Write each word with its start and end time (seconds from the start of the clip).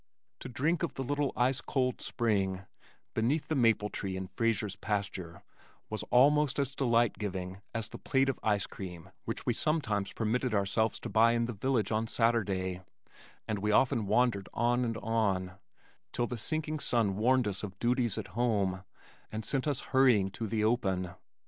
To 0.39 0.49
drink 0.49 0.81
of 0.81 0.95
the 0.95 1.03
little 1.03 1.31
ice 1.37 1.61
cold 1.61 2.01
spring 2.01 2.65
beneath 3.13 3.49
the 3.49 3.55
maple 3.55 3.89
tree 3.89 4.17
in 4.17 4.25
Frazer's 4.25 4.75
pasture 4.75 5.43
was 5.91 6.01
almost 6.09 6.57
as 6.57 6.73
delight 6.73 7.19
giving 7.19 7.61
as 7.75 7.87
the 7.87 7.99
plate 7.99 8.27
of 8.27 8.39
ice 8.41 8.65
cream 8.65 9.11
which 9.25 9.45
we 9.45 9.53
sometimes 9.53 10.11
permitted 10.11 10.55
ourselves 10.55 10.99
to 11.01 11.09
buy 11.09 11.33
in 11.33 11.45
the 11.45 11.53
village 11.53 11.91
on 11.91 12.07
Saturday, 12.07 12.81
and 13.47 13.59
often 13.71 13.99
we 14.05 14.05
wandered 14.05 14.49
on 14.55 14.83
and 14.83 14.97
on, 14.97 15.59
till 16.13 16.25
the 16.25 16.35
sinking 16.35 16.79
sun 16.79 17.15
warned 17.15 17.47
us 17.47 17.61
of 17.61 17.77
duties 17.77 18.17
at 18.17 18.29
home 18.33 18.83
and 19.31 19.45
sent 19.45 19.67
us 19.67 19.81
hurrying 19.91 20.31
to 20.31 20.47
the 20.47 20.63
open. 20.63 21.11